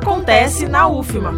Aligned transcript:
acontece 0.00 0.66
na 0.66 0.88
UFMA. 0.88 1.34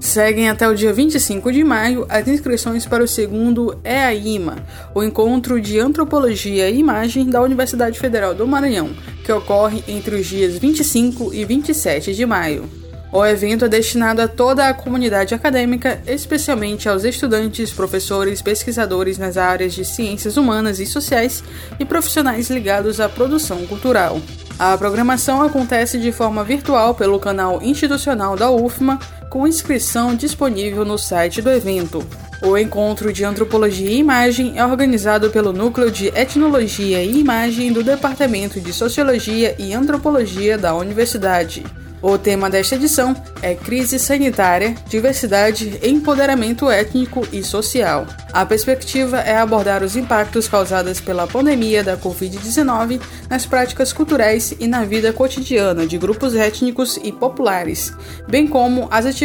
Seguem 0.00 0.48
até 0.48 0.66
o 0.66 0.74
dia 0.74 0.94
25 0.94 1.52
de 1.52 1.62
maio 1.62 2.06
as 2.08 2.26
inscrições 2.26 2.86
para 2.86 3.04
o 3.04 3.08
segundo 3.08 3.78
EAIMA, 3.84 4.56
o 4.94 5.02
Encontro 5.02 5.60
de 5.60 5.78
Antropologia 5.78 6.70
e 6.70 6.78
Imagem 6.78 7.28
da 7.28 7.42
Universidade 7.42 7.98
Federal 7.98 8.34
do 8.34 8.46
Maranhão, 8.46 8.94
que 9.24 9.30
ocorre 9.30 9.84
entre 9.86 10.16
os 10.16 10.26
dias 10.26 10.56
25 10.56 11.34
e 11.34 11.44
27 11.44 12.14
de 12.14 12.24
maio. 12.24 12.64
O 13.12 13.24
evento 13.24 13.66
é 13.66 13.68
destinado 13.68 14.22
a 14.22 14.28
toda 14.28 14.66
a 14.68 14.74
comunidade 14.74 15.34
acadêmica, 15.34 16.00
especialmente 16.06 16.88
aos 16.88 17.04
estudantes, 17.04 17.70
professores, 17.70 18.40
pesquisadores 18.40 19.18
nas 19.18 19.36
áreas 19.36 19.74
de 19.74 19.84
ciências 19.84 20.38
humanas 20.38 20.80
e 20.80 20.86
sociais 20.86 21.44
e 21.78 21.84
profissionais 21.84 22.48
ligados 22.48 23.00
à 23.00 23.08
produção 23.10 23.66
cultural. 23.66 24.18
A 24.64 24.78
programação 24.78 25.42
acontece 25.42 25.98
de 25.98 26.12
forma 26.12 26.44
virtual 26.44 26.94
pelo 26.94 27.18
canal 27.18 27.60
institucional 27.60 28.36
da 28.36 28.48
UFMA, 28.48 28.96
com 29.32 29.48
inscrição 29.48 30.14
disponível 30.14 30.84
no 30.84 30.98
site 30.98 31.40
do 31.40 31.50
evento. 31.50 32.06
O 32.42 32.54
encontro 32.58 33.10
de 33.10 33.24
Antropologia 33.24 33.88
e 33.88 33.96
Imagem 33.96 34.58
é 34.58 34.66
organizado 34.66 35.30
pelo 35.30 35.54
Núcleo 35.54 35.90
de 35.90 36.08
Etnologia 36.08 37.02
e 37.02 37.18
Imagem 37.18 37.72
do 37.72 37.82
Departamento 37.82 38.60
de 38.60 38.74
Sociologia 38.74 39.56
e 39.58 39.72
Antropologia 39.72 40.58
da 40.58 40.74
Universidade. 40.74 41.64
O 42.02 42.18
tema 42.18 42.50
desta 42.50 42.74
edição 42.74 43.14
é 43.40 43.54
Crise 43.54 43.96
Sanitária, 43.96 44.74
Diversidade 44.88 45.78
Empoderamento 45.84 46.68
Étnico 46.68 47.24
e 47.32 47.44
Social. 47.44 48.08
A 48.32 48.44
perspectiva 48.44 49.20
é 49.20 49.36
abordar 49.36 49.84
os 49.84 49.94
impactos 49.94 50.48
causados 50.48 51.00
pela 51.00 51.28
pandemia 51.28 51.84
da 51.84 51.96
Covid-19 51.96 53.00
nas 53.30 53.46
práticas 53.46 53.92
culturais 53.92 54.52
e 54.58 54.66
na 54.66 54.84
vida 54.84 55.12
cotidiana 55.12 55.86
de 55.86 55.96
grupos 55.96 56.34
étnicos 56.34 56.98
e 57.04 57.12
populares, 57.12 57.92
bem 58.28 58.48
como 58.48 58.88
as 58.90 59.06
atividades 59.06 59.21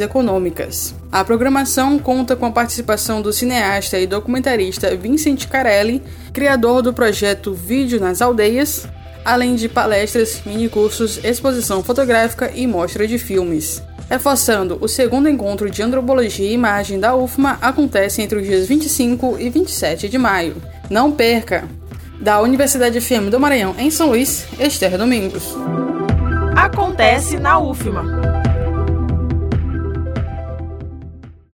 econômicas. 0.00 0.94
A 1.10 1.24
programação 1.24 1.98
conta 1.98 2.36
com 2.36 2.46
a 2.46 2.50
participação 2.50 3.22
do 3.22 3.32
cineasta 3.32 3.98
e 3.98 4.06
documentarista 4.06 4.94
Vincent 4.96 5.46
Carelli, 5.46 6.02
criador 6.32 6.82
do 6.82 6.92
projeto 6.92 7.54
Vídeo 7.54 8.00
nas 8.00 8.20
Aldeias, 8.20 8.86
além 9.24 9.54
de 9.54 9.68
palestras, 9.68 10.42
minicursos, 10.46 11.22
exposição 11.24 11.82
fotográfica 11.82 12.50
e 12.54 12.66
mostra 12.66 13.06
de 13.06 13.18
filmes. 13.18 13.82
Reforçando, 14.08 14.78
o 14.80 14.88
segundo 14.88 15.28
encontro 15.28 15.68
de 15.68 15.82
Antropologia 15.82 16.48
e 16.48 16.54
Imagem 16.54 16.98
da 16.98 17.14
UFMA 17.14 17.58
acontece 17.60 18.22
entre 18.22 18.38
os 18.38 18.46
dias 18.46 18.66
25 18.66 19.36
e 19.38 19.50
27 19.50 20.08
de 20.08 20.16
maio. 20.16 20.56
Não 20.88 21.12
perca! 21.12 21.68
Da 22.18 22.40
Universidade 22.40 23.00
FM 23.00 23.30
do 23.30 23.38
Maranhão, 23.38 23.74
em 23.78 23.90
São 23.90 24.08
Luís, 24.08 24.46
Esther 24.58 24.96
Domingos. 24.96 25.54
Acontece 26.56 27.38
na 27.38 27.60
UFMA. 27.60 28.47